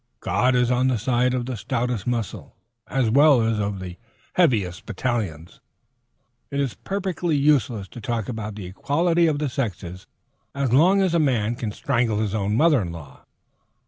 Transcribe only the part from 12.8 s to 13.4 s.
in law.